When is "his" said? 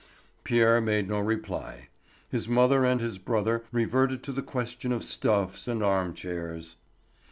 2.31-2.49, 2.99-3.19